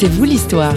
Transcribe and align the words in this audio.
C'est 0.00 0.06
vous 0.06 0.22
l'histoire. 0.22 0.76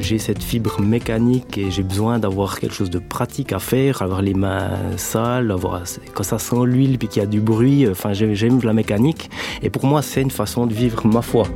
j'ai 0.00 0.18
cette 0.18 0.42
fibre 0.42 0.80
mécanique 0.80 1.58
et 1.58 1.70
j'ai 1.70 1.82
besoin 1.82 2.18
d'avoir 2.18 2.58
quelque 2.58 2.74
chose 2.74 2.88
de 2.88 2.98
pratique 2.98 3.52
à 3.52 3.58
faire, 3.58 4.00
avoir 4.00 4.22
les 4.22 4.32
mains 4.32 4.70
sales, 4.96 5.50
avoir, 5.50 5.82
quand 6.14 6.22
ça 6.22 6.38
sent 6.38 6.64
l'huile 6.64 6.96
puis 6.96 7.06
qu'il 7.06 7.20
y 7.20 7.22
a 7.22 7.28
du 7.28 7.42
bruit, 7.42 7.86
enfin 7.90 8.14
j'aime 8.14 8.58
la 8.62 8.72
mécanique. 8.72 9.30
Et 9.62 9.68
pour 9.68 9.84
moi, 9.84 10.00
c'est 10.00 10.22
une 10.22 10.30
façon 10.30 10.66
de 10.66 10.72
vivre 10.72 11.06
ma 11.06 11.20
foi. 11.20 11.46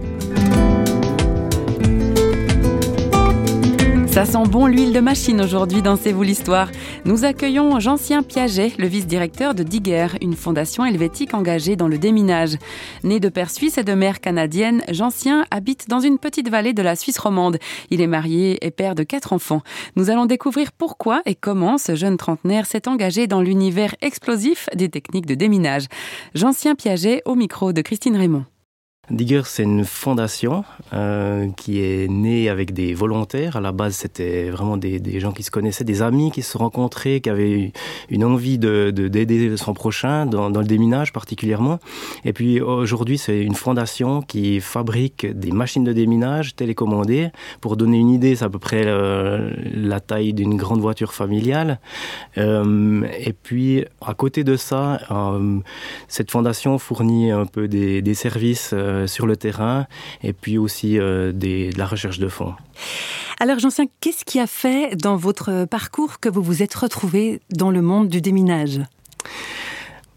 Ça 4.15 4.25
sent 4.25 4.47
bon 4.49 4.67
l'huile 4.69 4.93
de 4.93 5.01
machine 5.01 5.41
aujourd'hui 5.41 5.83
dans 5.83 5.97
C'est 5.97 6.13
vous 6.13 6.23
l'histoire. 6.23 6.71
Nous 7.05 7.25
accueillons 7.25 7.81
Jean-Sien 7.81 8.23
Piaget, 8.23 8.75
le 8.79 8.87
vice-directeur 8.87 9.57
de 9.57 9.65
Digger, 9.65 10.07
une 10.23 10.37
fondation 10.37 10.85
helvétique 10.85 11.35
engagée 11.35 11.75
dans 11.75 11.89
le 11.89 11.99
déminage. 11.99 12.57
Né 13.03 13.19
de 13.19 13.29
père 13.29 13.51
suisse 13.51 13.77
et 13.77 13.83
de 13.83 13.93
mère 13.93 14.21
canadienne, 14.21 14.85
Jean-Sien 14.89 15.47
habite 15.51 15.89
dans 15.89 15.99
une 15.99 16.21
petite 16.21 16.49
vallée 16.49 16.75
de 16.75 16.83
la 16.83 16.95
Suisse 16.95 17.19
romande. 17.19 17.59
Il 17.91 18.01
est 18.01 18.07
marié 18.07 18.65
et 18.65 18.71
père 18.71 18.95
de 18.95 19.03
quatre 19.03 19.33
enfants. 19.33 19.63
Nous 19.97 20.11
allons 20.11 20.27
découvrir 20.27 20.71
pourquoi 20.71 21.21
et 21.27 21.35
comment 21.35 21.77
ce 21.77 21.97
jeune 21.97 22.17
trentenaire 22.17 22.67
s'est 22.67 22.87
engagé 22.87 23.27
dans 23.27 23.41
l'univers 23.41 23.97
explosif 24.01 24.69
des 24.77 24.91
techniques 24.91 25.27
de 25.27 25.35
déminage. 25.35 25.87
Jean-Sien 26.37 26.77
Piaget 26.77 27.23
au 27.25 27.35
micro 27.35 27.73
de 27.73 27.83
Christine 27.83 28.17
Raymond. 28.17 28.45
Digger, 29.11 29.43
c'est 29.45 29.65
une 29.65 29.85
fondation 29.85 30.65
euh, 30.95 31.51
qui 31.59 31.81
est 31.81 32.09
née 32.11 32.49
avec 32.49 32.73
des 32.73 32.95
volontaires. 32.95 33.57
À 33.57 33.61
la 33.61 33.71
base, 33.71 33.97
c'était 33.97 34.49
vraiment 34.49 34.79
des, 34.79 35.21
gens 35.21 35.33
qui 35.33 35.43
se 35.43 35.51
connaissaient, 35.51 35.85
des 35.85 36.01
amis 36.01 36.31
qui 36.31 36.41
se 36.41 36.57
rencontraient, 36.57 37.21
qui 37.21 37.29
avaient 37.29 37.73
une 38.09 38.25
envie 38.25 38.59
de 38.59 38.91
d'aider 38.91 39.57
son 39.59 39.75
prochain 39.75 40.25
dans, 40.25 40.49
le 40.49 40.65
déminage 40.65 41.13
particulièrement. 41.13 41.81
Et 42.25 42.33
puis 42.33 42.63
aujourd'hui, 42.63 43.19
c'est 43.19 43.43
une 43.43 43.55
fondation 43.55 44.23
qui 44.23 44.61
fabrique 44.61 45.27
des 45.27 45.53
machines 45.53 45.85
de 45.85 45.93
déminage 45.93 46.57
télécommandées. 46.57 47.31
Pour 47.61 47.77
donner 47.77 47.99
une 47.99 48.11
idée, 48.11 48.37
c'est 48.37 48.45
à 48.47 48.51
peu 48.51 48.59
près 48.59 48.85
euh, 48.87 49.51
la 49.75 50.01
taille 50.01 50.33
d'une 50.33 50.57
grande 50.57 50.81
voiture 50.81 51.13
familiale. 51.13 51.79
Euh, 52.39 53.07
et 53.19 53.35
puis 53.35 53.85
à 54.01 54.15
côté 54.15 54.45
de 54.45 54.57
ça, 54.57 54.99
cette 56.09 56.31
fondation 56.31 56.79
fournit 56.79 57.31
un 57.31 57.45
peu 57.45 57.69
des 57.69 58.15
services 58.15 58.75
euh, 58.95 59.07
sur 59.07 59.27
le 59.27 59.37
terrain 59.37 59.87
et 60.23 60.33
puis 60.33 60.57
aussi 60.59 60.99
euh, 60.99 61.33
des, 61.33 61.71
de 61.71 61.79
la 61.79 61.87
recherche 61.87 62.19
de 62.19 62.29
fonds. 62.29 62.55
Alors 63.41 63.59
Jean-Sien, 63.59 63.87
qu'est-ce 64.01 64.25
qui 64.25 64.41
a 64.41 64.47
fait 64.47 64.97
dans 64.97 65.17
votre 65.17 65.67
parcours 65.67 66.21
que 66.21 66.29
vous 66.29 66.43
vous 66.43 66.63
êtes 66.63 66.75
retrouvé 66.75 67.41
dans 67.51 67.71
le 67.71 67.83
monde 67.83 68.09
du 68.09 68.21
déminage? 68.21 68.81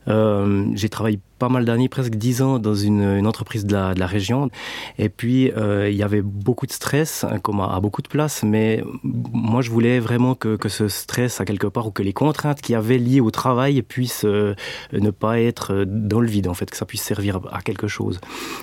Euh, 0.08 0.66
J'ai 0.76 0.90
travaillé 0.90 1.20
pas 1.38 1.50
mal 1.50 1.66
d'années, 1.66 1.90
presque 1.90 2.16
dix 2.16 2.42
ans, 2.42 2.60
dans 2.60 2.76
une, 2.76 3.26
entreprise 3.28 3.66
de 3.66 3.74
la, 3.74 4.08
région. 4.08 4.50
Et 4.98 5.10
puis, 5.10 5.52
euh, 5.52 5.90
il 5.90 5.98
y 5.98 6.04
avait 6.04 6.22
beaucoup 6.22 6.66
de 6.66 6.72
stress, 6.72 7.24
hein, 7.24 7.40
comme 7.40 7.60
à, 7.60 7.80
beaucoup 7.80 8.02
de 8.02 8.08
places, 8.08 8.44
mais 8.44 8.84
moi, 9.04 9.62
je 9.62 9.70
voulais 9.70 10.00
vraiment 10.00 10.36
que, 10.36 10.56
que, 10.56 10.70
ce 10.70 10.88
stress, 10.88 11.42
à 11.42 11.46
quelque 11.46 11.68
part, 11.68 11.88
ou 11.88 11.92
que 11.92 12.04
les 12.04 12.14
contraintes 12.14 12.62
qui 12.62 12.74
avaient 12.74 12.98
liées 12.98 13.20
au 13.20 13.32
travail 13.32 13.82
puissent 13.82 14.26
euh, 14.26 14.56
ne 14.94 15.12
pas 15.12 15.40
être 15.40 15.84
dans 15.86 16.20
le 16.20 16.28
vide, 16.28 16.48
en 16.48 16.54
fait, 16.54 16.70
que 16.70 16.78
ça 16.78 16.86
puisse 16.86 17.04
servir 17.04 17.40
à 17.52 17.62
quelque 17.62 17.88
chose. 17.88 18.20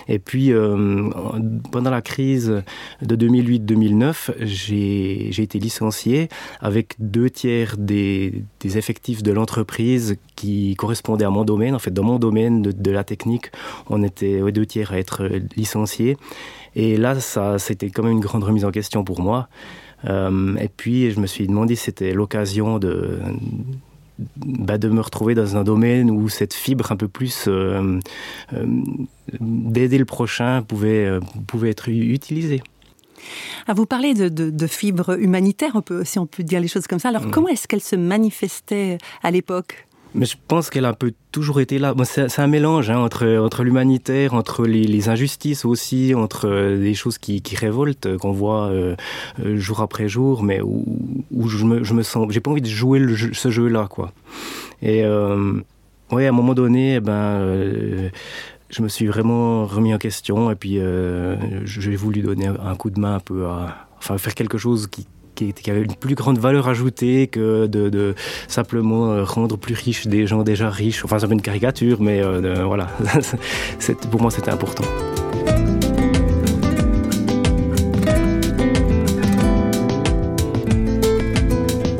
Et 0.09 0.19
puis, 0.19 0.53
euh, 0.53 1.11
pendant 1.71 1.91
la 1.91 2.03
crise 2.03 2.63
de 3.03 3.17
2008-2009, 3.17 4.33
j'ai 4.41 5.43
été 5.43 5.59
licencié 5.59 6.29
avec 6.61 6.95
deux 6.99 7.31
tiers 7.31 7.77
des, 7.77 8.45
des 8.61 8.79
effectifs 8.79 9.23
de 9.23 9.33
l'entreprise 9.33 10.17
qui 10.37 10.75
correspondaient 10.77 11.25
à 11.25 11.31
mon 11.31 11.45
domaine, 11.45 11.75
en 11.75 11.79
fait, 11.79 11.93
dans 11.93 12.03
mon 12.03 12.19
domaine 12.19 12.64
de, 12.65 12.73
de, 12.73 12.91
la 12.91 13.05
technique, 13.05 13.53
on 13.89 14.03
était 14.03 14.41
aux 14.43 14.51
deux 14.51 14.67
tiers 14.67 14.93
à 14.93 14.99
être 14.99 15.29
licenciés. 15.57 16.17
Et 16.75 16.97
là, 16.97 17.21
ça, 17.21 17.59
c'était 17.59 17.91
quand 17.91 18.03
même 18.03 18.13
une 18.13 18.21
grande 18.21 18.45
remise 18.45 18.65
en 18.65 18.73
question 18.73 19.05
pour 19.05 19.21
moi. 19.21 19.49
Euh, 20.07 20.57
et 20.57 20.69
puis, 20.69 21.11
je 21.11 21.21
me 21.21 21.27
suis 21.27 21.47
demandé 21.47 21.77
si 21.77 21.85
c'était 21.85 22.13
l'occasion 22.13 22.79
de, 22.79 23.21
bah, 24.37 24.79
de 24.79 24.89
me 24.89 25.01
retrouver 25.01 25.35
dans 25.35 25.57
un 25.57 25.65
domaine 25.65 26.11
où 26.11 26.29
cette 26.29 26.55
fibre 26.55 26.93
un 26.93 26.97
peu 26.97 27.09
plus 27.09 27.47
euh, 27.49 27.99
euh, 28.53 28.67
d'aider 29.41 29.99
le 29.99 30.05
prochain 30.05 30.63
pouvait, 30.63 31.07
euh, 31.07 31.21
pouvait 31.47 31.71
être 31.71 31.89
utilisée. 31.89 32.63
À 33.67 33.75
vous 33.75 33.87
parler 33.87 34.15
de, 34.15 34.29
de, 34.29 34.51
de 34.51 34.67
fibres 34.67 35.19
humanitaires, 35.19 35.73
on 35.75 35.83
peut, 35.83 36.05
si 36.05 36.19
on 36.19 36.27
peut 36.27 36.45
dire 36.45 36.61
les 36.61 36.69
choses 36.69 36.87
comme 36.87 36.99
ça. 36.99 37.09
Alors, 37.09 37.27
mmh. 37.27 37.31
comment 37.31 37.49
est-ce 37.49 37.67
qu'elles 37.67 37.81
se 37.81 37.97
manifestaient 37.97 38.99
à 39.23 39.31
l'époque? 39.31 39.89
Mais 40.15 40.27
je 40.27 40.37
pense 40.47 40.71
qu'elle 40.71 40.85
a 40.85 40.91
un 40.91 40.95
peu 40.95 41.13
toujours 41.33 41.61
été 41.61 41.79
là. 41.79 41.95
C'est 42.05 42.39
un 42.39 42.47
mélange 42.47 42.89
hein, 42.89 42.99
entre, 42.99 43.27
entre 43.39 43.65
l'humanitaire, 43.65 44.35
entre 44.35 44.65
les, 44.65 45.09
injustices 45.09 45.65
aussi, 45.65 46.15
entre 46.15 46.49
euh, 46.49 46.79
des 46.79 46.95
choses 46.95 47.19
qui, 47.19 47.43
qui 47.43 47.57
révoltent, 47.57 48.07
euh, 48.07 48.17
qu'on 48.17 48.33
voit 48.33 48.69
euh, 48.69 48.95
jour 49.57 49.81
après 49.81 50.09
jour, 50.09 50.45
mais 50.45 50.61
où, 50.63 51.49
je, 51.49 51.65
me, 51.65 52.03
sens. 52.03 52.29
J'ai 52.31 52.41
pas 52.41 52.51
envie 52.51 52.63
de 52.63 52.69
jouer 52.69 53.03
ce 53.33 53.51
jeu-là, 53.51 53.89
quoi. 53.91 54.13
Et 54.83 55.03
ouais, 56.13 56.27
à 56.27 56.29
un 56.29 56.33
moment 56.33 56.55
donné, 56.55 56.97
eh 56.97 57.01
ben. 57.01 58.11
Je 58.71 58.83
me 58.83 58.89
suis 58.89 59.07
vraiment 59.07 59.67
remis 59.67 59.95
en 59.95 59.99
question 59.99 60.51
et 60.51 60.57
puis 60.57 60.81
j'ai 61.65 61.95
voulu 61.95 62.23
donner 62.23 62.47
un 62.47 62.75
coup 62.75 62.91
de 62.91 62.99
main 62.99 63.17
un 63.17 63.21
peu 63.21 63.47
à 63.47 63.87
enfin 63.99 64.19
faire 64.19 64.35
quelque 64.35 64.59
chose 64.59 64.89
qui, 64.89 65.07
qui, 65.35 65.53
qui 65.53 65.71
avait 65.71 65.83
une 65.83 65.95
plus 65.95 66.15
grande 66.15 66.39
valeur 66.39 66.69
ajoutée 66.69 67.27
que 67.27 67.67
de, 67.67 68.15
simplement 68.49 69.13
euh, 69.13 69.25
rendre 69.25 69.57
plus 69.57 69.75
riches 69.75 70.07
des 70.07 70.27
gens 70.27 70.43
déjà 70.43 70.71
riches. 70.71 71.05
Enfin, 71.05 71.19
c'est 71.19 71.31
une 71.31 71.43
caricature, 71.43 72.01
mais 72.01 72.23
euh, 72.23 72.65
voilà, 72.65 72.89
pour 74.11 74.21
moi, 74.21 74.31
c'était 74.31 74.51
important. 74.51 74.85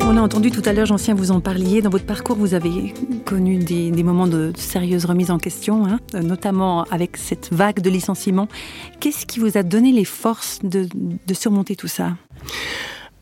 On 0.01 0.17
a 0.17 0.21
entendu 0.21 0.49
tout 0.49 0.61
à 0.65 0.73
l'heure, 0.73 0.85
Jean-Sien, 0.85 1.13
vous 1.13 1.31
en 1.31 1.41
parliez. 1.41 1.81
Dans 1.81 1.89
votre 1.89 2.05
parcours, 2.05 2.37
vous 2.37 2.53
avez 2.53 2.93
connu 3.25 3.57
des, 3.57 3.91
moments 4.03 4.27
de 4.27 4.53
sérieuse 4.55 5.05
remise 5.05 5.31
en 5.31 5.39
question, 5.39 5.85
hein, 5.85 5.99
notamment 6.21 6.83
avec 6.83 7.17
cette 7.17 7.49
vague 7.51 7.81
de 7.81 7.89
licenciements. 7.89 8.47
Qu'est-ce 8.99 9.25
qui 9.25 9.39
vous 9.39 9.57
a 9.57 9.63
donné 9.63 9.91
les 9.91 10.05
forces 10.05 10.59
de 10.63 10.87
surmonter 11.33 11.75
tout 11.75 11.87
ça? 11.87 12.13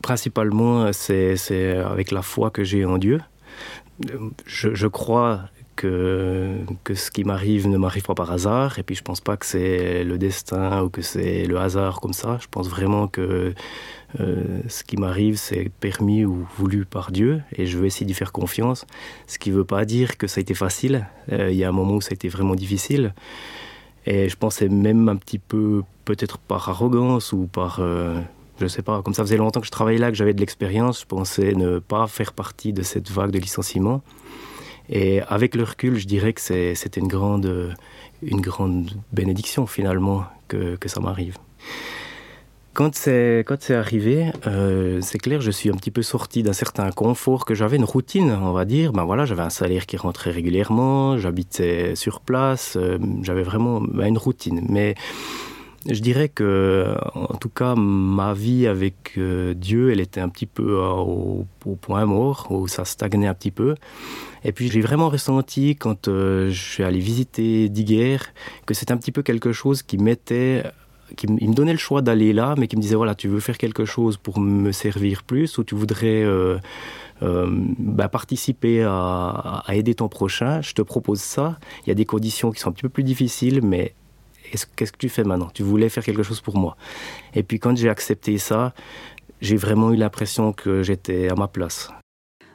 Principalement, 0.04 0.92
c'est 0.92 1.78
avec 1.78 2.10
la 2.10 2.20
foi 2.20 2.50
que 2.50 2.62
j'ai 2.62 2.84
en 2.84 2.98
Dieu. 2.98 3.20
Je, 4.44 4.86
crois 4.86 5.48
que, 5.76 6.58
ce 6.94 7.10
qui 7.10 7.24
m'arrive 7.24 7.68
ne 7.68 7.78
m'arrive 7.78 8.02
pas 8.02 8.14
par 8.14 8.30
hasard, 8.30 8.78
et 8.78 8.82
puis 8.82 8.94
je 8.94 9.02
pense 9.02 9.22
pas 9.22 9.38
que 9.38 9.46
c'est 9.46 10.04
le 10.04 10.18
destin 10.18 10.82
ou 10.82 10.90
que 10.90 11.00
c'est 11.00 11.46
le 11.46 11.56
hasard 11.56 12.00
comme 12.02 12.12
ça. 12.12 12.38
Je 12.42 12.48
pense 12.50 12.68
vraiment 12.68 13.08
que 13.08 13.54
euh, 14.20 14.60
ce 14.68 14.84
qui 14.84 14.98
m'arrive, 14.98 15.36
c'est 15.38 15.70
permis 15.80 16.26
ou 16.26 16.46
voulu 16.58 16.84
par 16.84 17.10
Dieu, 17.10 17.40
et 17.56 17.64
je 17.64 17.78
veux 17.78 17.86
essayer 17.86 18.04
d'y 18.04 18.12
faire 18.12 18.30
confiance. 18.30 18.84
Ce 19.26 19.38
qui 19.38 19.50
ne 19.50 19.56
veut 19.56 19.64
pas 19.64 19.86
dire 19.86 20.18
que 20.18 20.26
ça 20.26 20.40
a 20.40 20.42
été 20.42 20.52
facile. 20.52 21.06
Euh, 21.32 21.50
il 21.50 21.56
y 21.56 21.64
a 21.64 21.68
un 21.70 21.72
moment 21.80 21.94
où 21.94 22.02
ça 22.02 22.10
a 22.10 22.14
été 22.14 22.28
vraiment 22.28 22.56
difficile. 22.56 23.14
Et 24.04 24.28
je 24.28 24.36
pensais 24.36 24.68
même 24.68 25.08
un 25.08 25.16
petit 25.16 25.38
peu, 25.38 25.82
peut-être 26.04 26.36
par 26.36 26.68
arrogance 26.68 27.32
ou 27.32 27.46
par... 27.46 27.78
Euh, 27.80 28.20
je 28.60 28.66
sais 28.66 28.82
pas 28.82 29.02
comme 29.02 29.14
ça 29.14 29.22
faisait 29.22 29.36
longtemps 29.36 29.60
que 29.60 29.66
je 29.66 29.72
travaillais 29.72 29.98
là 29.98 30.10
que 30.10 30.16
j'avais 30.16 30.34
de 30.34 30.40
l'expérience 30.40 31.00
je 31.00 31.06
pensais 31.06 31.54
ne 31.54 31.78
pas 31.78 32.06
faire 32.06 32.32
partie 32.32 32.72
de 32.72 32.82
cette 32.82 33.10
vague 33.10 33.30
de 33.30 33.38
licenciement 33.38 34.02
et 34.88 35.22
avec 35.22 35.54
le 35.54 35.64
recul 35.64 35.96
je 35.96 36.06
dirais 36.06 36.32
que 36.32 36.40
c'était 36.40 37.00
une 37.00 37.08
grande 37.08 37.74
une 38.22 38.40
grande 38.40 38.90
bénédiction 39.12 39.66
finalement 39.66 40.24
que, 40.48 40.76
ça 40.86 41.00
m'arrive. 41.00 41.36
Quand 42.74 42.94
c'est 42.94 43.44
quand 43.46 43.56
c'est 43.60 43.74
arrivé 43.74 44.32
euh, 44.46 45.00
c'est 45.00 45.18
clair 45.18 45.40
je 45.40 45.50
suis 45.50 45.70
un 45.70 45.74
petit 45.74 45.92
peu 45.92 46.02
sorti 46.02 46.42
d'un 46.42 46.52
certain 46.52 46.90
confort 46.90 47.44
que 47.44 47.54
j'avais 47.54 47.76
une 47.76 47.84
routine 47.84 48.32
on 48.32 48.52
va 48.52 48.64
dire. 48.64 48.92
Ben 48.92 49.04
voilà 49.04 49.26
j'avais 49.26 49.42
un 49.42 49.50
salaire 49.50 49.86
qui 49.86 49.96
rentrait 49.96 50.32
régulièrement 50.32 51.16
j'habitais 51.16 51.94
sur 51.94 52.20
place 52.20 52.76
euh, 52.76 52.98
j'avais 53.22 53.44
vraiment 53.44 53.80
ben, 53.80 54.06
une 54.06 54.18
routine. 54.18 54.66
Mais 54.68 54.96
je 55.86 56.00
dirais 56.00 56.28
que 56.28 56.96
en 57.14 57.36
tout 57.36 57.48
cas 57.48 57.74
ma 57.74 58.32
vie 58.32 58.66
avec 58.66 59.14
euh, 59.18 59.54
dieu 59.54 59.90
elle 59.92 60.00
était 60.00 60.20
un 60.20 60.28
petit 60.28 60.46
peu 60.46 60.78
euh, 60.80 60.90
au, 60.90 61.46
point 61.80 62.04
mort 62.06 62.46
où 62.50 62.68
ça 62.68 62.84
stagnait 62.84 63.26
un 63.26 63.34
petit 63.34 63.50
peu. 63.50 63.74
Et 64.44 64.52
puis 64.52 64.70
j'ai 64.70 64.80
vraiment 64.80 65.08
ressenti 65.08 65.76
quand 65.76 66.08
euh, 66.08 66.50
je 66.50 66.60
suis 66.60 66.84
allé 66.84 67.00
visiter 67.00 67.68
d'hier 67.68 68.32
que 68.66 68.74
c'est 68.74 68.90
un 68.90 68.96
petit 68.96 69.12
peu 69.12 69.22
quelque 69.22 69.52
chose 69.52 69.82
qui 69.82 69.98
mettait 69.98 70.64
qui 71.16 71.26
me 71.28 71.54
donnait 71.54 71.72
le 71.72 71.78
choix 71.78 72.00
d'aller 72.00 72.32
là 72.32 72.54
mais 72.56 72.66
qui 72.66 72.76
me 72.76 72.80
disait 72.82 72.96
voilà 72.96 73.14
tu 73.14 73.28
veux 73.28 73.40
faire 73.40 73.58
quelque 73.58 73.84
chose 73.84 74.16
pour 74.16 74.40
me 74.40 74.72
servir 74.72 75.22
plus 75.22 75.58
ou 75.58 75.64
tu 75.64 75.74
voudrais 75.74 76.24
bah, 77.20 78.08
participer 78.08 78.82
à 78.82 79.64
aider 79.68 79.94
ton 79.94 80.08
prochain 80.08 80.62
je 80.62 80.72
te 80.72 80.82
propose 80.82 81.20
ça. 81.20 81.58
Il 81.84 81.88
y 81.88 81.92
a 81.92 81.94
des 81.94 82.06
conditions 82.06 82.52
qui 82.52 82.60
sont 82.60 82.70
un 82.70 82.72
petit 82.72 82.82
peu 82.82 82.88
plus 82.88 83.04
difficiles 83.04 83.60
mais 83.62 83.94
qu'est-ce 84.76 84.92
que 84.92 84.98
tu 84.98 85.08
fais 85.08 85.24
maintenant? 85.24 85.50
Tu 85.52 85.62
voulais 85.62 85.88
faire 85.88 86.04
quelque 86.04 86.22
chose 86.22 86.40
pour 86.40 86.56
moi 86.56 86.76
et 87.34 87.42
puis 87.42 87.58
quand 87.58 87.76
j'ai 87.76 87.88
accepté 87.88 88.38
ça 88.38 88.72
j'ai 89.40 89.56
vraiment 89.56 89.92
eu 89.92 89.96
l'impression 89.96 90.52
que 90.52 90.82
j'étais 90.82 91.28
à 91.28 91.34
ma 91.34 91.48
place 91.48 91.90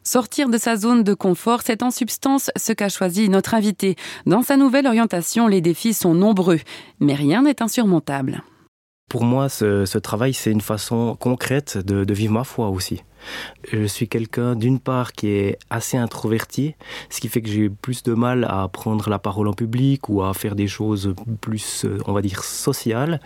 Sortir 0.03 0.49
de 0.49 0.57
sa 0.57 0.75
zone 0.75 1.03
de 1.03 1.13
confort, 1.13 1.61
c'est 1.63 1.83
en 1.83 1.91
substance 1.91 2.49
ce 2.55 2.71
qu'a 2.71 2.89
choisi 2.89 3.29
notre 3.29 3.53
invité. 3.53 3.95
Dans 4.25 4.41
sa 4.41 4.57
nouvelle 4.57 4.87
orientation, 4.87 5.47
les 5.47 5.61
défis 5.61 5.93
sont 5.93 6.15
nombreux, 6.15 6.59
mais 6.99 7.13
rien 7.13 7.43
n'est 7.43 7.61
insurmontable. 7.61 8.41
Pour 9.09 9.23
moi, 9.23 9.49
ce, 9.49 9.85
ce 9.85 9.97
travail, 9.97 10.33
c'est 10.33 10.51
une 10.51 10.61
façon 10.61 11.15
concrète 11.19 11.77
de, 11.77 12.05
de 12.05 12.13
vivre 12.13 12.33
ma 12.33 12.43
foi 12.43 12.69
aussi. 12.69 13.03
Je 13.71 13.83
suis 13.85 14.07
quelqu'un 14.07 14.55
d'une 14.55 14.79
part 14.79 15.13
qui 15.13 15.27
est 15.27 15.57
assez 15.69 15.97
introverti, 15.97 16.75
ce 17.09 17.19
qui 17.19 17.27
fait 17.27 17.41
que 17.41 17.49
j'ai 17.49 17.69
plus 17.69 18.03
de 18.03 18.13
mal 18.13 18.45
à 18.49 18.67
prendre 18.67 19.09
la 19.09 19.19
parole 19.19 19.47
en 19.47 19.53
public 19.53 20.09
ou 20.09 20.23
à 20.23 20.33
faire 20.33 20.55
des 20.55 20.67
choses 20.67 21.13
plus, 21.41 21.85
on 22.05 22.13
va 22.13 22.21
dire, 22.21 22.43
sociales. 22.43 23.19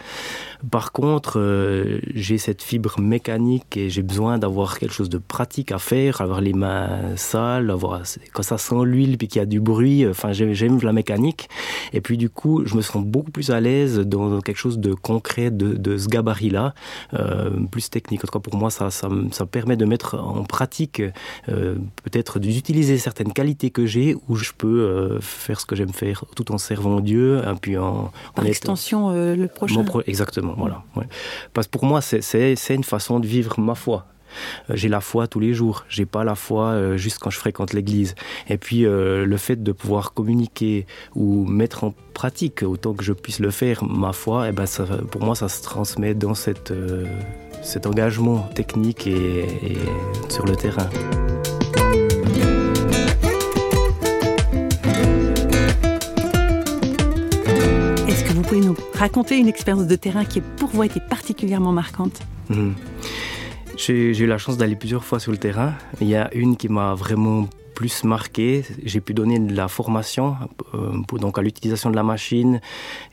Par 0.71 0.91
contre, 0.91 1.39
euh, 1.39 1.99
j'ai 2.13 2.37
cette 2.37 2.61
fibre 2.61 2.99
mécanique 2.99 3.75
et 3.77 3.89
j'ai 3.89 4.01
besoin 4.01 4.37
d'avoir 4.37 4.79
quelque 4.79 4.93
chose 4.93 5.09
de 5.09 5.17
pratique 5.17 5.71
à 5.71 5.79
faire, 5.79 6.21
avoir 6.21 6.41
les 6.41 6.53
mains 6.53 7.15
sales, 7.15 7.69
avoir 7.69 8.01
quand 8.33 8.43
ça 8.43 8.57
sent 8.57 8.83
l'huile 8.85 9.17
puis 9.17 9.27
qu'il 9.27 9.39
y 9.39 9.43
a 9.43 9.45
du 9.45 9.59
bruit. 9.59 10.07
Enfin, 10.07 10.31
j'aime 10.31 10.79
la 10.81 10.93
mécanique. 10.93 11.49
Et 11.91 12.01
puis 12.01 12.17
du 12.17 12.29
coup, 12.29 12.63
je 12.65 12.75
me 12.75 12.81
sens 12.81 13.03
beaucoup 13.03 13.31
plus 13.31 13.51
à 13.51 13.59
l'aise 13.59 13.99
dans 13.99 14.41
quelque 14.41 14.57
chose 14.57 14.79
de 14.79 14.93
concret 14.93 15.51
de, 15.51 15.73
de 15.73 15.97
ce 15.97 16.07
gabarit-là, 16.07 16.73
euh, 17.13 17.49
plus 17.71 17.89
technique. 17.89 18.23
En 18.23 18.27
tout 18.27 18.39
cas, 18.39 18.39
pour 18.39 18.55
moi, 18.55 18.69
ça, 18.69 18.89
ça 18.89 19.45
permet 19.45 19.75
de 19.75 19.82
de 19.83 19.89
mettre 19.89 20.15
en 20.15 20.43
pratique, 20.43 21.01
euh, 21.49 21.75
peut-être 22.03 22.39
d'utiliser 22.39 22.97
certaines 22.97 23.33
qualités 23.33 23.69
que 23.69 23.85
j'ai, 23.85 24.15
où 24.29 24.35
je 24.35 24.51
peux 24.57 24.81
euh, 24.81 25.19
faire 25.19 25.59
ce 25.59 25.65
que 25.65 25.75
j'aime 25.75 25.91
faire, 25.91 26.23
tout 26.35 26.51
en 26.53 26.57
servant 26.57 27.01
Dieu, 27.01 27.39
et 27.39 27.55
puis 27.61 27.77
en, 27.77 28.11
Par 28.35 28.45
en 28.45 28.47
extension, 28.47 29.09
euh, 29.09 29.35
le 29.35 29.47
prochain. 29.47 29.83
Pro 29.83 30.01
exactement, 30.07 30.55
voilà. 30.57 30.83
Ouais. 30.95 31.07
Parce 31.53 31.67
que 31.67 31.71
pour 31.71 31.83
moi, 31.85 31.99
c'est 32.01 32.55
une 32.69 32.83
façon 32.85 33.19
de 33.19 33.27
vivre 33.27 33.59
ma 33.59 33.75
foi. 33.75 34.05
Euh, 34.69 34.73
j'ai 34.75 34.89
la 34.89 35.01
foi 35.01 35.27
tous 35.27 35.39
les 35.39 35.53
jours. 35.53 35.85
J'ai 35.89 36.05
pas 36.05 36.23
la 36.23 36.35
foi 36.35 36.65
euh, 36.67 36.97
juste 36.97 37.19
quand 37.19 37.29
je 37.29 37.37
fréquente 37.37 37.73
l'église. 37.73 38.15
Et 38.49 38.57
puis 38.57 38.85
euh, 38.85 39.25
le 39.25 39.37
fait 39.37 39.61
de 39.61 39.71
pouvoir 39.71 40.13
communiquer 40.13 40.85
ou 41.15 41.45
mettre 41.45 41.83
en 41.83 41.93
pratique 42.13 42.63
autant 42.63 42.93
que 42.93 43.03
je 43.03 43.13
puisse 43.13 43.39
le 43.39 43.51
faire 43.51 43.83
ma 43.83 44.13
foi, 44.13 44.45
et 44.45 44.49
eh 44.49 44.51
ben 44.51 44.65
ça, 44.65 44.85
pour 45.11 45.23
moi 45.23 45.35
ça 45.35 45.49
se 45.49 45.61
transmet 45.63 46.13
dans 46.13 46.35
cette, 46.35 46.71
cet 47.63 47.87
engagement 47.87 48.49
technique 48.53 49.07
et, 49.07 49.39
et 49.39 49.77
sur 50.29 50.45
le 50.45 50.55
terrain. 50.55 50.89
Est-ce 58.07 58.23
que 58.23 58.33
vous 58.33 58.41
pouvez 58.43 58.61
nous 58.61 58.75
raconter 58.93 59.37
une 59.37 59.47
expérience 59.47 59.87
de 59.87 59.95
terrain 59.95 60.25
qui 60.25 60.41
pour 60.41 60.69
vous 60.69 60.83
a 60.83 60.85
été 60.85 60.99
particulièrement 60.99 61.71
marquante? 61.71 62.19
Mmh. 62.49 62.71
J'ai 63.75 64.17
eu 64.17 64.27
la 64.27 64.37
chance 64.37 64.57
d'aller 64.57 64.75
plusieurs 64.75 65.03
fois 65.03 65.19
sur 65.19 65.31
le 65.31 65.37
terrain. 65.37 65.73
Il 65.99 66.07
y 66.07 66.15
a 66.15 66.33
une 66.33 66.57
qui 66.57 66.69
m'a 66.69 66.93
vraiment 66.93 67.49
plus 67.73 68.03
marqué. 68.03 68.63
J'ai 68.83 69.01
pu 69.01 69.13
donner 69.13 69.39
de 69.39 69.55
la 69.55 69.67
formation 69.67 70.35
euh, 70.73 70.91
donc 71.17 71.37
à 71.37 71.41
l'utilisation 71.41 71.89
de 71.89 71.95
la 71.95 72.03
machine 72.03 72.61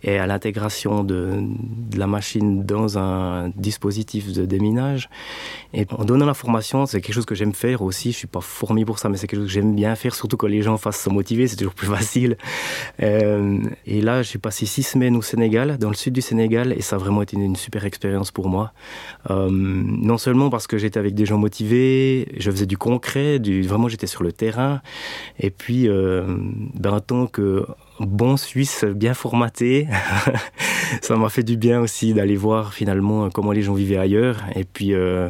et 0.02 0.18
à 0.18 0.26
l'intégration 0.26 1.04
de, 1.04 1.42
la 1.96 2.06
machine 2.06 2.64
dans 2.64 2.98
un 2.98 3.50
dispositif 3.56 4.32
de 4.32 4.44
déminage. 4.44 5.08
Et 5.72 5.86
en 5.96 6.04
donnant 6.04 6.26
la 6.26 6.34
formation, 6.34 6.86
c'est 6.86 7.00
quelque 7.00 7.14
chose 7.14 7.26
que 7.26 7.34
j'aime 7.34 7.52
faire 7.52 7.82
aussi. 7.82 8.12
Je 8.12 8.18
suis 8.18 8.26
pas 8.26 8.40
formé 8.40 8.84
pour 8.84 8.98
ça, 8.98 9.08
mais 9.08 9.16
c'est 9.16 9.26
quelque 9.26 9.40
chose 9.40 9.48
que 9.48 9.52
j'aime 9.52 9.74
bien 9.74 9.94
faire, 9.94 10.14
surtout 10.14 10.36
quand 10.36 10.46
les 10.46 10.62
gens 10.62 10.76
fassent 10.76 11.00
se 11.00 11.10
motiver, 11.10 11.46
c'est 11.46 11.56
toujours 11.56 11.74
plus 11.74 11.86
facile. 11.98 12.36
Euh, 13.02 13.58
et 13.86 14.00
là, 14.00 14.22
j'ai 14.22 14.38
passé 14.38 14.66
six 14.66 14.82
semaines 14.82 15.16
au 15.16 15.22
Sénégal, 15.22 15.78
dans 15.78 15.88
le 15.88 15.94
sud 15.94 16.14
du 16.14 16.20
Sénégal, 16.20 16.72
et 16.72 16.82
ça 16.82 16.96
a 16.96 16.98
vraiment 16.98 17.22
été 17.22 17.36
une, 17.36 17.56
super 17.56 17.84
expérience 17.84 18.30
pour 18.30 18.48
moi. 18.48 18.72
Euh, 19.30 19.48
non 19.50 20.18
seulement 20.18 20.50
parce 20.50 20.66
que 20.66 20.78
j'étais 20.78 20.98
avec 20.98 21.14
des 21.14 21.26
gens 21.26 21.38
motivés, 21.38 22.28
je 22.38 22.50
faisais 22.50 22.66
du 22.66 22.78
concret, 22.78 23.38
vraiment 23.38 23.88
j'étais 23.88 24.06
sur 24.06 24.22
le 24.22 24.32
terrain, 24.32 24.49
et 25.38 25.50
puis 25.50 25.88
euh, 25.88 26.24
ben, 26.74 26.92
en 26.92 27.00
tant 27.00 27.26
que 27.26 27.66
bon 27.98 28.36
Suisse 28.36 28.84
bien 28.84 29.14
formaté. 29.14 29.88
ça 31.02 31.16
m'a 31.16 31.28
fait 31.28 31.42
du 31.42 31.56
bien 31.56 31.80
aussi 31.80 32.14
d'aller 32.14 32.36
voir 32.36 32.72
finalement 32.74 33.30
comment 33.30 33.52
les 33.52 33.62
gens 33.62 33.74
vivaient 33.74 33.98
ailleurs 33.98 34.44
et 34.54 34.64
puis 34.64 34.94
euh, 34.94 35.28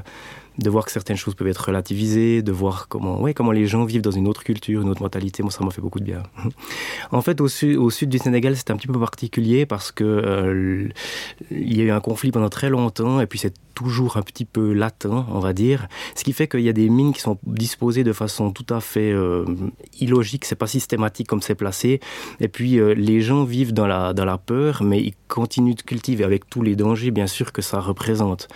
de 0.62 0.70
voir 0.70 0.84
que 0.84 0.92
certaines 0.92 1.16
choses 1.16 1.34
peuvent 1.34 1.48
être 1.48 1.66
relativisées, 1.66 2.42
de 2.42 2.52
voir 2.52 2.88
comment, 2.88 3.20
ouais, 3.20 3.34
comment 3.34 3.52
les 3.52 3.66
gens 3.66 3.84
vivent 3.84 4.02
dans 4.02 4.10
une 4.10 4.28
autre 4.28 4.44
culture, 4.44 4.82
une 4.82 4.88
autre 4.90 5.02
mentalité. 5.02 5.42
Moi, 5.42 5.50
ça 5.50 5.64
m'a 5.64 5.70
fait 5.70 5.80
beaucoup 5.80 6.00
de 6.00 6.04
bien. 6.04 6.22
en 7.12 7.22
fait, 7.22 7.40
au 7.40 7.48
sud, 7.48 8.08
du 8.08 8.18
Sénégal, 8.18 8.56
c'est 8.56 8.70
un 8.70 8.76
petit 8.76 8.86
peu 8.86 8.98
particulier 8.98 9.66
parce 9.66 9.90
que 9.90 10.04
euh, 10.04 10.88
il 11.50 11.76
y 11.76 11.80
a 11.80 11.84
eu 11.84 11.90
un 11.90 12.00
conflit 12.00 12.30
pendant 12.30 12.48
très 12.48 12.70
longtemps 12.70 13.20
et 13.20 13.26
puis 13.26 13.38
c'est 13.38 13.54
toujours 13.74 14.18
un 14.18 14.22
petit 14.22 14.44
peu 14.44 14.74
latent, 14.74 15.06
on 15.06 15.38
va 15.38 15.54
dire. 15.54 15.88
Ce 16.14 16.22
qui 16.22 16.34
fait 16.34 16.48
qu'il 16.48 16.60
y 16.60 16.68
a 16.68 16.72
des 16.74 16.90
mines 16.90 17.14
qui 17.14 17.20
sont 17.20 17.38
disposées 17.44 18.04
de 18.04 18.12
façon 18.12 18.50
tout 18.50 18.66
à 18.68 18.80
fait 18.80 19.10
euh, 19.12 19.46
illogique, 19.98 20.44
c'est 20.44 20.54
pas 20.54 20.66
systématique 20.66 21.26
comme 21.26 21.40
c'est 21.40 21.54
placé. 21.54 22.00
Et 22.40 22.48
puis 22.48 22.78
euh, 22.78 22.92
les 22.92 23.22
gens 23.22 23.44
vivent 23.44 23.72
dans 23.72 23.86
la, 23.86 24.12
dans 24.12 24.26
la 24.26 24.36
peur, 24.36 24.82
mais 24.82 25.00
ils 25.00 25.14
continuent 25.28 25.74
de 25.74 25.80
cultiver 25.82 26.24
avec 26.24 26.50
tous 26.50 26.60
les 26.60 26.76
dangers, 26.76 27.10
bien 27.10 27.26
sûr, 27.26 27.52
que 27.52 27.62
ça 27.62 27.80
représente. 27.80 28.48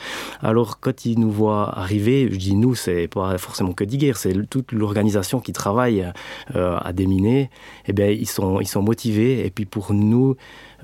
Alors 0.43 0.79
quand 0.79 1.07
ils 1.07 1.19
nous 1.19 1.31
voient 1.31 1.79
arriver, 1.79 1.94
je 1.99 2.37
dis 2.37 2.55
nous, 2.55 2.75
c'est 2.75 3.09
pas 3.09 3.39
forcément 3.39 3.73
que 3.73 3.85
Diguer, 3.85 4.13
c'est 4.15 4.35
toute 4.49 4.73
l'organisation 4.73 5.41
qui 5.41 5.53
travaille 5.53 6.13
euh, 6.55 6.77
à 6.81 6.93
déminer, 6.93 7.51
eh 7.87 7.93
bien 7.93 8.09
ils 8.09 8.29
sont, 8.29 8.61
ils 8.61 8.69
sont 8.69 8.83
motivés. 8.83 9.47
Et 9.47 9.51
puis 9.51 9.65
pour 9.65 9.93
nous, 9.93 10.37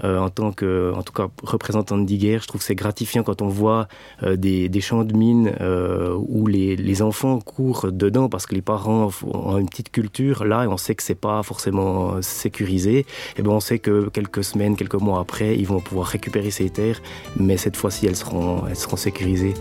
euh, 0.04 0.18
en 0.18 0.30
tant 0.30 0.52
que 0.52 0.92
en 0.94 1.02
tout 1.02 1.12
cas 1.12 1.28
représentant 1.42 1.98
de 1.98 2.04
Diguer, 2.04 2.38
je 2.40 2.46
trouve 2.46 2.62
c'est 2.62 2.74
gratifiant 2.74 3.22
quand 3.22 3.42
on 3.42 3.48
voit 3.48 3.88
euh, 4.22 4.36
des, 4.36 4.80
champs 4.80 5.04
de 5.04 5.14
mines 5.14 5.52
euh, 5.60 6.16
où 6.28 6.46
les, 6.46 6.76
les 6.76 7.02
enfants 7.02 7.38
courent 7.40 7.92
dedans 7.92 8.28
parce 8.28 8.46
que 8.46 8.54
les 8.54 8.62
parents 8.62 9.10
ont 9.24 9.58
une 9.58 9.68
petite 9.68 9.90
culture. 9.90 10.44
Là 10.44 10.66
on 10.68 10.76
sait 10.76 10.94
que 10.94 11.02
c'est 11.02 11.14
pas 11.14 11.42
forcément 11.42 12.20
sécurisé. 12.22 13.06
Et 13.36 13.42
ben 13.42 13.50
on 13.50 13.60
sait 13.60 13.78
que 13.78 14.08
quelques 14.08 14.44
semaines 14.44 14.76
quelques 14.76 14.94
mois 14.94 15.20
après 15.20 15.56
ils 15.56 15.66
vont 15.66 15.80
pouvoir 15.80 16.06
récupérer 16.06 16.50
ces 16.50 16.70
terres. 16.70 17.00
Mais 17.36 17.56
cette 17.56 17.76
fois-ci 17.76 18.06
elles 18.06 18.16
seront 18.16 18.66
elles 18.68 18.76
seront 18.76 18.96
sécurisées. 18.96 19.54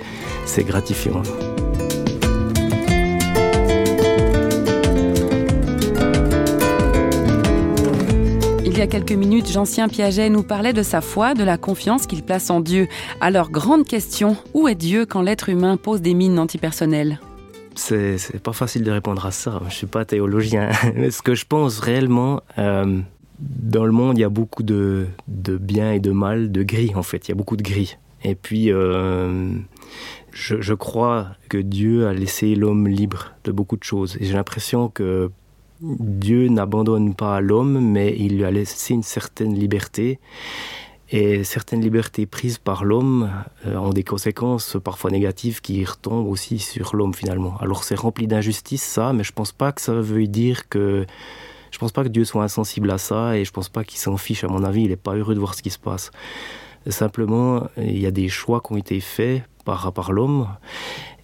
C'est 0.45 0.63
gratifiant 0.63 1.21
et 8.79 8.83
y 8.83 8.85
a 8.85 8.87
quelques 8.87 9.11
minutes, 9.11 9.51
Jean-Sien 9.51 9.89
Piaget 9.89 10.29
nous 10.29 10.41
parlait 10.41 10.71
de 10.71 10.83
sa 10.83 11.01
foi, 11.01 11.33
de 11.33 11.43
la 11.43 11.57
confiance 11.57 12.07
qu'il 12.07 12.23
place 12.23 12.49
en 12.49 12.61
Dieu. 12.61 12.87
Alors, 13.19 13.51
grande 13.51 13.85
question, 13.85 14.37
où 14.53 14.69
est 14.69 14.75
Dieu 14.75 15.05
quand 15.05 15.21
l'être 15.21 15.49
humain 15.49 15.75
pose 15.75 16.01
des 16.01 16.13
mines 16.13 16.39
antipersonnelles? 16.39 17.19
C'est 17.75 18.39
pas 18.41 18.53
facile 18.53 18.85
de 18.85 18.91
répondre 18.91 19.25
à 19.25 19.31
ça. 19.31 19.61
Je 19.67 19.73
suis 19.73 19.87
pas 19.87 20.05
théologien. 20.05 20.71
Ce 21.11 21.21
que 21.21 21.35
je 21.35 21.45
pense 21.45 21.79
réellement, 21.79 22.39
euh, 22.57 23.01
dans 23.39 23.85
le 23.85 23.91
monde, 23.91 24.17
il 24.17 24.21
y 24.21 24.23
a 24.23 24.29
beaucoup 24.29 24.63
de, 24.63 25.07
de 25.27 25.57
bien 25.57 25.91
et 25.91 25.99
de 25.99 26.11
mal, 26.11 26.49
de 26.49 26.63
gris 26.63 26.93
en 26.95 27.03
fait. 27.03 27.27
Il 27.27 27.31
y 27.31 27.33
a 27.33 27.35
beaucoup 27.35 27.57
de 27.57 27.63
gris. 27.63 27.97
Et 28.23 28.35
puis, 28.35 28.71
euh, 28.71 29.51
je, 30.31 30.61
je 30.61 30.73
crois 30.73 31.27
que 31.49 31.57
Dieu 31.57 32.07
a 32.07 32.13
laissé 32.13 32.55
l'homme 32.55 32.87
libre 32.87 33.33
de 33.43 33.51
beaucoup 33.51 33.75
de 33.75 33.83
choses. 33.83 34.15
Et 34.21 34.25
j'ai 34.25 34.35
l'impression 34.35 34.87
que 34.87 35.31
Dieu 35.81 36.49
n'abandonne 36.49 37.15
pas 37.15 37.39
l'homme, 37.39 37.79
mais 37.79 38.15
il 38.17 38.37
lui 38.37 38.43
a 38.43 38.51
laissé 38.51 38.93
une 38.93 39.03
certaine 39.03 39.55
liberté. 39.55 40.19
Et 41.11 41.43
certaines 41.43 41.81
libertés 41.81 42.27
prises 42.27 42.59
par 42.59 42.83
l'homme 42.83 43.31
euh, 43.65 43.77
ont 43.77 43.93
des 43.93 44.03
conséquences 44.03 44.77
parfois 44.83 45.09
négatives 45.09 45.59
qui 45.59 45.83
retombent 45.83 46.27
aussi 46.27 46.59
sur 46.59 46.95
l'homme 46.95 47.15
finalement. 47.15 47.57
Alors 47.59 47.83
c'est 47.83 47.95
rempli 47.95 48.27
d'injustice 48.27 48.83
ça, 48.83 49.11
mais 49.11 49.23
je 49.23 49.31
pense 49.31 49.51
pas 49.51 49.71
que 49.71 49.81
ça 49.81 49.93
veut 49.93 50.27
dire 50.27 50.69
que 50.69 51.07
je 51.71 51.79
pense 51.79 51.91
pas 51.91 52.03
que 52.03 52.09
Dieu 52.09 52.25
soit 52.25 52.43
insensible 52.43 52.91
à 52.91 52.99
ça 52.99 53.37
et 53.37 53.43
je 53.43 53.51
pense 53.51 53.69
pas 53.69 53.83
qu'il 53.83 53.97
s'en 53.97 54.17
fiche 54.17 54.43
à 54.43 54.47
mon 54.47 54.63
avis, 54.63 54.83
il 54.83 54.89
n'est 54.89 54.97
pas 54.97 55.15
heureux 55.15 55.33
de 55.33 55.39
voir 55.39 55.55
ce 55.55 55.63
qui 55.63 55.71
se 55.71 55.79
passe. 55.79 56.11
Simplement 56.87 57.67
il 57.77 57.99
y 57.99 58.05
a 58.05 58.11
des 58.11 58.29
choix 58.29 58.61
qui 58.61 58.73
ont 58.73 58.77
été 58.77 58.99
faits 58.99 59.41
par, 59.93 60.11
l'homme. 60.11 60.47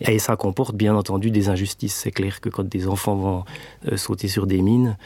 Et 0.02 0.20
ça 0.20 0.36
comporte 0.36 0.75
bien 0.75 0.96
entendu 0.96 1.32
des 1.32 1.48
injustices. 1.48 1.96
C'est 1.96 2.12
clair 2.12 2.42
que 2.42 2.50
quand 2.50 2.68
des 2.68 2.88
enfants 2.88 3.16
vont 3.16 3.46
euh, 3.88 3.98
sauter 3.98 4.28
sur 4.28 4.46
des 4.46 4.62
mines 4.62 4.98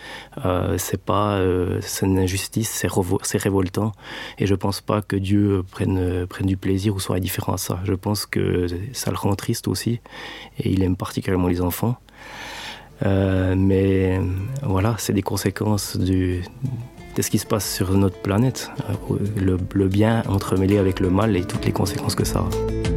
euh, 0.46 0.78
c'est 0.80 1.02
pas 1.02 1.34
euh, 1.34 1.80
c'est 1.82 2.08
une 2.08 2.18
injustice 2.18 2.86
c'est 3.24 3.38
révoltant. 3.38 3.92
Et 4.40 4.48
je 4.48 4.56
pense 4.56 4.82
pas 4.82 5.02
que 5.02 5.16
dieu 5.16 5.64
prenne 5.72 6.26
prenne 6.26 6.48
du 6.48 6.58
plaisir 6.58 6.96
ou 6.96 7.00
soit 7.00 7.18
indifférent 7.18 7.54
à 7.54 7.58
ça. 7.58 7.80
Je 7.84 7.94
pense 7.94 8.26
que 8.26 8.68
ça 8.94 9.12
le 9.12 9.18
rend 9.18 9.36
triste 9.36 9.68
aussi. 9.68 10.00
Et 10.58 10.72
il 10.72 10.82
aime 10.82 10.96
particulièrement 10.96 11.48
les 11.48 11.62
enfants. 11.62 11.98
Mais 13.06 14.20
voilà 14.64 14.96
c'est 14.98 15.14
des 15.14 15.22
conséquences 15.22 15.98
du 15.98 16.44
de 17.16 17.22
ce 17.22 17.30
qui 17.30 17.40
se 17.40 17.46
passe 17.46 17.72
sur 17.76 17.92
notre 17.92 18.18
planète. 18.22 18.72
Le, 19.36 19.58
le 19.74 19.88
bien 19.88 20.24
entremêlé 20.28 20.78
avec 20.78 21.00
le 21.00 21.10
mal 21.10 21.36
et 21.36 21.44
toutes 21.44 21.66
les 21.66 21.72
conséquences 21.72 22.16
que 22.16 22.26
ça 22.26 22.40
a. 22.40 22.89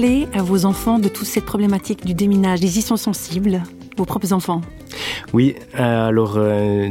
parlez 0.00 0.28
à 0.32 0.42
vos 0.42 0.64
enfants 0.64 1.00
de 1.00 1.08
toute 1.08 1.26
cette 1.26 1.44
problématique 1.44 2.06
du 2.06 2.14
déminage, 2.14 2.60
ils 2.62 2.78
y 2.78 2.82
sont 2.82 2.96
sensibles, 2.96 3.64
vos 3.96 4.04
propres 4.04 4.32
enfants. 4.32 4.60
Oui, 5.32 5.56
euh, 5.74 6.08
alors 6.08 6.34
euh, 6.36 6.88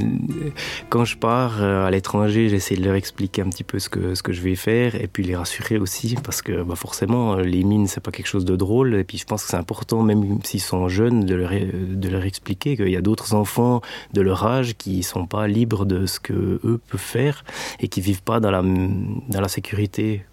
quand 0.89 1.05
je 1.05 1.15
pars 1.15 1.61
euh, 1.61 1.85
à 1.85 1.91
l'étranger, 1.91 2.49
j'essaie 2.49 2.75
de 2.75 2.83
leur 2.83 2.95
expliquer 2.95 3.43
un 3.43 3.49
petit 3.49 3.63
peu 3.63 3.79
ce 3.79 3.87
que, 3.87 4.13
ce 4.13 4.21
que 4.21 4.33
je 4.33 4.41
vais 4.41 4.55
faire 4.55 4.95
et 4.95 5.07
puis 5.07 5.23
les 5.23 5.37
rassurer 5.37 5.77
aussi 5.77 6.17
parce 6.21 6.41
que 6.41 6.63
bah, 6.63 6.75
forcément 6.75 7.37
les 7.37 7.63
mines 7.63 7.87
c'est 7.87 8.01
pas 8.01 8.11
quelque 8.11 8.27
chose 8.27 8.43
de 8.43 8.57
drôle 8.57 8.93
et 8.95 9.05
puis 9.05 9.17
je 9.17 9.25
pense 9.25 9.43
que 9.43 9.51
c'est 9.51 9.57
important 9.57 10.03
même 10.03 10.39
s'ils 10.43 10.59
sont 10.59 10.89
jeunes 10.89 11.23
de 11.23 11.35
leur, 11.35 11.51
de 11.51 12.09
leur 12.09 12.25
expliquer 12.25 12.75
qu'il 12.75 12.89
y 12.89 12.97
a 12.97 13.01
d'autres 13.01 13.33
enfants 13.33 13.79
de 14.11 14.21
leur 14.21 14.45
âge 14.45 14.75
qui 14.77 15.01
sont 15.01 15.27
pas 15.27 15.47
libres 15.47 15.85
de 15.85 16.07
ce 16.07 16.19
que 16.19 16.59
eux 16.65 16.81
peuvent 16.89 16.99
faire 16.99 17.45
et 17.79 17.87
qui 17.87 18.01
vivent 18.01 18.23
pas 18.23 18.41
dans 18.41 18.51
la, 18.51 18.61
dans 18.61 19.41
la 19.41 19.47
sécurité 19.47 20.25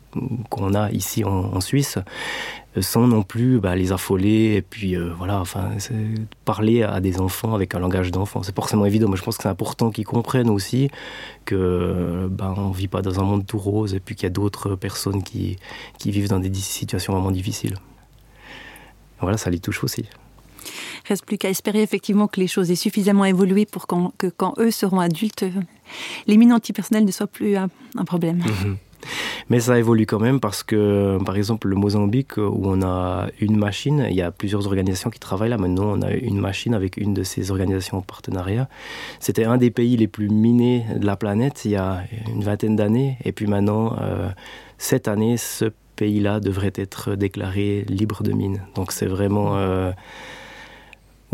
qu'on 0.50 0.74
a 0.74 0.90
ici 0.90 1.24
en, 1.24 1.30
en 1.30 1.60
Suisse 1.60 1.98
sans 2.80 3.06
non 3.06 3.22
plus 3.22 3.60
bah, 3.60 3.76
les 3.76 3.92
affoler 3.92 4.54
et 4.56 4.62
puis 4.62 4.96
euh, 4.96 5.12
voilà 5.16 5.40
enfin 5.40 5.70
parler 6.44 6.82
à 6.82 7.00
des 7.00 7.20
enfants 7.20 7.54
avec 7.54 7.74
un 7.74 7.78
langage 7.78 8.10
d'enfant 8.10 8.42
c'est 8.42 8.54
forcément 8.54 8.84
évident. 8.84 9.08
Mais 9.08 9.16
je 9.16 9.22
pense 9.22 9.36
que 9.36 9.42
c'est 9.44 9.48
important 9.48 9.90
qu'ils 9.90 10.06
comprennent 10.06 10.50
aussi 10.50 10.90
que 11.44 12.28
bah, 12.30 12.54
on 12.56 12.70
vit 12.70 12.88
pas 12.88 13.02
dans 13.02 13.20
un 13.20 13.24
monde 13.24 13.46
tout 13.46 13.58
rose 13.58 13.94
et 13.94 14.00
puis 14.00 14.14
qu'il 14.16 14.24
y 14.24 14.26
a 14.26 14.30
d'autres 14.30 14.74
personnes 14.74 15.22
qui, 15.22 15.56
qui 15.98 16.10
vivent 16.10 16.28
dans 16.28 16.40
des 16.40 16.52
situations 16.52 17.12
vraiment 17.12 17.30
difficiles. 17.30 17.76
Voilà 19.20 19.36
ça 19.36 19.50
les 19.50 19.60
touche 19.60 19.84
aussi. 19.84 20.04
Reste 21.06 21.26
plus 21.26 21.38
qu'à 21.38 21.50
espérer 21.50 21.82
effectivement 21.82 22.26
que 22.26 22.40
les 22.40 22.46
choses 22.48 22.70
aient 22.70 22.76
suffisamment 22.76 23.26
évolué 23.26 23.66
pour 23.66 23.86
que 23.86 24.28
quand 24.28 24.54
eux 24.58 24.70
seront 24.70 25.00
adultes 25.00 25.44
les 26.26 26.36
mines 26.36 26.52
antipersonnelles 26.52 27.04
ne 27.04 27.12
soient 27.12 27.26
plus 27.26 27.56
un, 27.56 27.68
un 27.96 28.04
problème. 28.04 28.38
-hmm 28.38 28.76
mais 29.48 29.60
ça 29.60 29.78
évolue 29.78 30.06
quand 30.06 30.20
même 30.20 30.40
parce 30.40 30.62
que 30.62 31.18
par 31.24 31.36
exemple 31.36 31.68
le 31.68 31.76
Mozambique 31.76 32.36
où 32.36 32.62
on 32.64 32.82
a 32.82 33.28
une 33.40 33.56
machine 33.56 34.06
il 34.08 34.16
y 34.16 34.22
a 34.22 34.30
plusieurs 34.30 34.66
organisations 34.66 35.10
qui 35.10 35.20
travaillent 35.20 35.50
là. 35.50 35.58
Maintenant 35.58 35.96
on 35.96 36.02
a 36.02 36.12
une 36.12 36.40
machine 36.40 36.74
avec 36.74 36.96
une 36.96 37.14
de 37.14 37.22
ces 37.22 37.50
organisations 37.50 37.98
en 37.98 38.02
partenariat. 38.02 38.68
C'était 39.20 39.44
un 39.44 39.56
des 39.56 39.70
pays 39.70 39.96
les 39.96 40.08
plus 40.08 40.28
minés 40.28 40.84
de 40.96 41.06
la 41.06 41.16
planète 41.16 41.64
il 41.64 41.72
y 41.72 41.76
a 41.76 42.02
une 42.28 42.42
vingtaine 42.42 42.76
d'années. 42.76 43.18
Et 43.24 43.32
puis 43.32 43.46
maintenant 43.46 43.96
euh, 44.00 44.28
cette 44.78 45.08
année 45.08 45.36
ce 45.36 45.66
pays 45.96 46.20
là 46.20 46.40
devrait 46.40 46.72
être 46.74 47.14
déclaré 47.14 47.84
libre 47.88 48.24
de 48.24 48.32
mine 48.32 48.62
donc 48.74 48.90
c'est 48.90 49.06
vraiment 49.06 49.56
euh, 49.56 49.92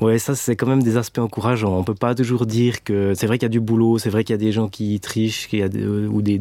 Ouais, 0.00 0.19
ça 0.19 0.35
c'est 0.35 0.57
quand 0.57 0.66
même 0.66 0.83
des 0.83 0.97
aspects 0.97 1.19
encourageants. 1.19 1.76
On 1.76 1.85
peut 1.85 1.95
pas 1.95 2.14
toujours 2.14 2.47
dire 2.47 2.83
que 2.83 3.12
c'est 3.14 3.26
vrai 3.26 3.37
qu'il 3.37 3.45
y 3.45 3.47
a 3.47 3.50
du 3.50 3.61
boulot, 3.61 3.99
c'est 3.99 4.09
vrai 4.09 4.25
qu'il 4.25 4.33
y 4.33 4.38
a 4.38 4.38
des 4.38 4.50
gens 4.50 4.69
qui 4.69 4.99
trichent, 4.99 5.47
qu'il 5.47 5.59
y 5.59 5.62
a 5.62 5.69
des, 5.69 5.85
ou 5.87 6.23
des, 6.23 6.40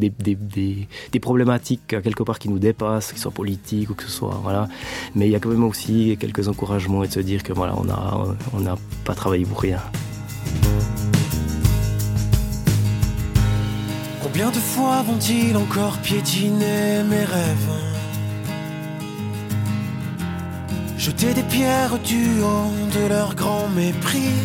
problématiques 1.19 1.81
quelque 1.87 2.23
part 2.23 2.39
qui 2.39 2.47
nous 2.47 2.59
dépassent, 2.59 3.11
qui 3.11 3.19
soient 3.19 3.31
politiques 3.31 3.89
ou 3.89 3.95
que 3.95 4.03
ce 4.03 4.11
soit 4.11 4.39
voilà. 4.41 4.69
Mais 5.13 5.27
il 5.27 5.31
y 5.31 5.35
a 5.35 5.39
quand 5.39 5.49
même 5.49 5.65
aussi 5.65 6.15
quelques 6.17 6.47
encouragements 6.47 7.03
et 7.03 7.07
de 7.07 7.13
se 7.13 7.19
dire 7.19 7.43
que 7.43 7.51
voilà 7.51 7.75
on 8.53 8.59
n'a 8.61 8.77
pas 9.03 9.13
travaillé 9.13 9.43
pour 9.43 9.59
rien. 9.59 9.81
Combien 14.23 14.51
de 14.51 14.55
fois 14.55 15.01
vont-ils 15.01 15.57
encore 15.57 15.97
piétiner 15.97 17.03
mes 17.03 17.25
rêves? 17.25 17.98
Jeter 20.99 21.33
des 21.33 21.43
pierres 21.43 21.97
du 21.99 22.41
haut 22.41 22.73
de 22.93 23.07
leur 23.07 23.33
grand 23.33 23.69
mépris. 23.69 24.35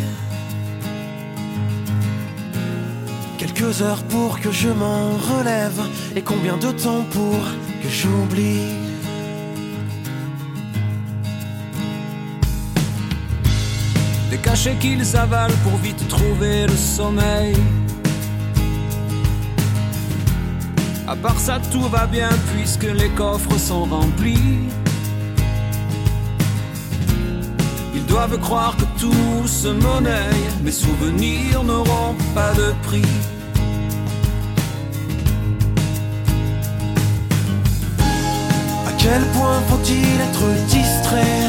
Quelques 3.39 3.83
heures 3.83 4.05
pour 4.05 4.39
que 4.39 4.53
je 4.53 4.69
m'en 4.69 5.17
relève 5.33 5.81
et 6.15 6.23
combien 6.23 6.57
de 6.57 6.71
temps 6.71 7.05
pour 7.11 7.41
que 7.83 7.89
j'oublie. 7.89 8.71
Des 14.31 14.39
cachets 14.39 14.77
qu'ils 14.77 15.17
avalent 15.17 15.59
pour 15.65 15.77
vite 15.79 16.07
trouver 16.07 16.67
le 16.67 16.77
sommeil. 16.77 17.57
À 21.09 21.17
part 21.17 21.41
ça 21.41 21.59
tout 21.73 21.89
va 21.89 22.07
bien 22.07 22.31
puisque 22.55 22.85
les 22.85 23.11
coffres 23.11 23.59
sont 23.59 23.85
remplis 23.87 24.69
doivent 28.15 28.39
croire 28.39 28.77
que 28.77 28.87
tout 29.01 29.49
se 29.49 29.67
monnaie 29.67 30.39
mes 30.63 30.77
souvenirs 30.85 31.65
n'auront 31.65 32.15
pas 32.33 32.53
de 32.61 32.69
prix. 32.87 33.13
À 38.89 38.93
quel 39.03 39.23
point 39.37 39.61
faut-il 39.69 40.17
être 40.29 40.47
distrait 40.77 41.43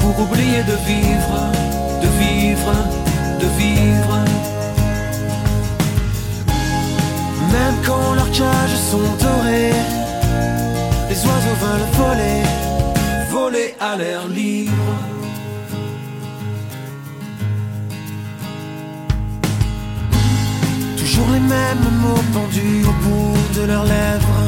pour 0.00 0.14
oublier 0.24 0.62
de 0.72 0.76
vivre 0.90 1.38
de 2.04 2.08
vivre 2.22 2.74
de 3.42 3.48
vivre? 3.62 4.18
Même 7.56 7.76
quand 7.86 8.12
leurs 8.18 8.32
cages 8.40 8.78
sont 8.90 9.10
dorées 9.24 9.78
les 11.08 11.20
oiseaux 11.28 11.58
veulent 11.64 11.90
voler 12.00 12.42
voler 13.30 13.74
à 13.80 13.96
l'air 13.96 14.28
libre 14.28 15.21
toujours 21.02 21.30
les 21.32 21.40
mêmes 21.40 21.88
mots 22.00 22.24
pendus 22.32 22.84
au 22.86 22.92
bout 23.04 23.60
de 23.60 23.66
leurs 23.66 23.84
lèvres. 23.84 24.42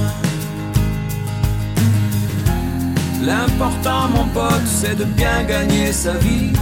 L'important 3.23 4.08
mon 4.14 4.26
pote 4.26 4.66
c'est 4.66 4.96
de 4.96 5.04
bien 5.04 5.42
gagner 5.49 5.92
sa 5.92 6.12
vie. 6.14 6.52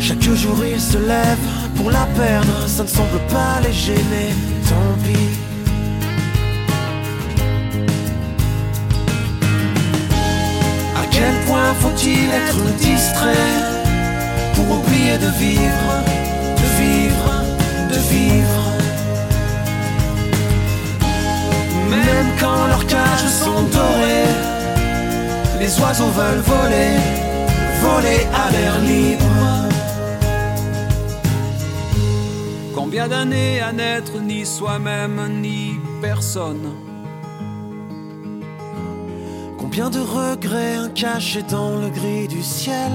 Chaque 0.00 0.22
jour 0.22 0.58
il 0.64 0.80
se 0.80 0.98
lève 0.98 1.46
pour 1.76 1.90
la 1.90 2.06
perdre. 2.20 2.68
Ça 2.68 2.84
ne 2.84 2.88
semble 2.88 3.20
pas 3.28 3.60
les 3.64 3.72
gêner. 3.72 4.30
Tant 4.68 4.94
pis. 5.04 5.30
À 11.02 11.04
quel 11.10 11.34
point 11.46 11.72
faut-il 11.80 12.28
être 12.44 12.64
distrait 12.78 13.54
pour 14.54 14.78
oublier 14.78 15.18
de 15.18 15.30
vivre? 15.38 16.25
Quand 22.40 22.66
leurs 22.68 22.86
cages 22.86 23.28
sont 23.44 23.62
dorées. 23.76 24.34
Les 25.60 25.80
oiseaux 25.80 26.10
veulent 26.10 26.44
voler 26.44 27.26
voler 27.80 28.22
à 28.42 28.50
l'air 28.50 28.74
libre. 28.80 29.36
Combien 32.74 33.08
d'années 33.08 33.60
à 33.60 33.72
naître 33.72 34.16
ni 34.20 34.44
soi-même 34.46 35.40
ni 35.40 35.76
personne? 36.00 36.68
Combien 39.58 39.90
de 39.90 40.00
regrets 40.00 40.76
un 40.76 40.88
caché 40.88 41.42
dans 41.42 41.76
le 41.82 41.88
gris 41.88 42.28
du 42.28 42.42
ciel? 42.42 42.92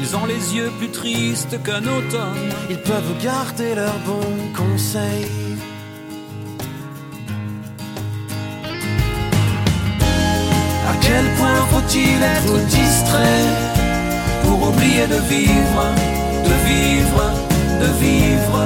Ils 0.00 0.16
ont 0.16 0.26
les 0.26 0.44
yeux 0.56 0.72
plus 0.78 0.90
tristes 0.90 1.62
qu'un 1.62 1.84
automne. 1.98 2.52
Ils 2.70 2.82
peuvent 2.90 3.14
garder 3.22 3.74
leurs 3.74 4.00
bons 4.06 4.42
conseils 4.56 5.49
quel 11.20 11.30
point 11.34 11.66
faut-il 11.70 12.22
être 12.22 12.56
distrait 12.66 13.44
pour 14.42 14.68
oublier 14.68 15.06
de 15.06 15.20
vivre 15.34 15.84
de 16.48 16.56
vivre 16.68 17.24
de 17.82 17.88
vivre? 18.04 18.58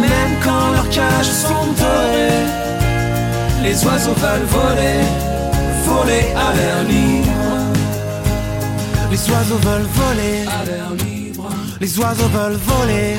Même 0.00 0.34
quand 0.44 0.70
leurs 0.74 0.88
cages 0.88 1.34
sont 1.46 1.66
dorées 1.80 2.44
les 3.62 3.84
oiseaux 3.86 4.18
veulent 4.24 4.50
voler 4.58 5.00
voler 5.86 6.26
à 6.44 6.48
l'air 6.56 6.78
libre. 6.88 7.56
Les 9.10 9.30
oiseaux 9.30 9.62
veulent 9.68 9.90
voler 10.00 10.36
à 10.46 10.64
l'air 10.64 10.90
libre. 11.04 11.48
les 11.80 11.98
oiseaux 11.98 12.28
veulent 12.28 12.60
voler 12.72 13.16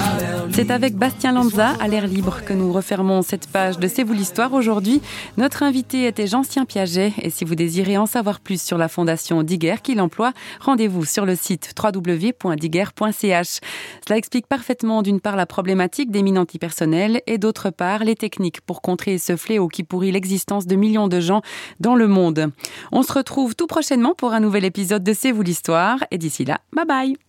c'est 0.51 0.71
avec 0.71 0.95
Bastien 0.95 1.31
Lanza 1.31 1.69
à 1.79 1.87
l'air 1.87 2.07
libre 2.07 2.41
que 2.45 2.53
nous 2.53 2.71
refermons 2.71 3.21
cette 3.21 3.47
page 3.47 3.79
de 3.79 3.87
c'est 3.87 4.03
vous 4.03 4.13
l'histoire. 4.13 4.53
Aujourd'hui 4.53 5.01
notre 5.37 5.63
invité 5.63 6.07
était 6.07 6.27
Jean-Sien 6.27 6.65
Piaget. 6.65 7.13
Et 7.21 7.29
si 7.29 7.45
vous 7.45 7.55
désirez 7.55 7.97
en 7.97 8.05
savoir 8.05 8.39
plus 8.39 8.61
sur 8.61 8.77
la 8.77 8.87
fondation 8.87 9.43
Diguer 9.43 9.75
qui 9.81 9.95
l'emploie 9.95 10.33
rendez-vous 10.59 11.05
sur 11.05 11.25
le 11.25 11.35
site 11.35 11.73
www.diguer.ch 11.81 13.59
cela 14.07 14.17
explique 14.17 14.47
parfaitement 14.47 15.01
d'une 15.01 15.19
part 15.19 15.35
la 15.35 15.45
problématique 15.45 16.11
des 16.11 16.23
mines 16.23 16.39
antipersonnelles 16.39 17.21
et 17.27 17.37
d'autre 17.37 17.69
part 17.69 18.03
les 18.03 18.15
techniques 18.15 18.61
pour 18.61 18.81
contrer 18.81 19.17
ce 19.17 19.35
fléau 19.35 19.67
qui 19.67 19.83
pourrit 19.83 20.11
l'existence 20.11 20.67
de 20.67 20.75
millions 20.75 21.07
de 21.07 21.19
gens 21.19 21.41
dans 21.79 21.95
le 21.95 22.07
monde. 22.07 22.51
On 22.91 23.03
se 23.03 23.13
retrouve 23.13 23.55
tout 23.55 23.67
prochainement 23.67 24.13
pour 24.15 24.33
un 24.33 24.39
nouvel 24.39 24.65
épisode 24.65 25.03
de 25.03 25.13
c'est 25.13 25.31
vous 25.31 25.43
l'histoire. 25.43 25.99
Et 26.11 26.17
d'ici 26.17 26.45
là 26.45 26.59
bye 26.73 26.85
bye 26.85 27.24